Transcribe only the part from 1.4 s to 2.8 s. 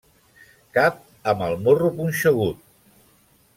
el morro punxegut.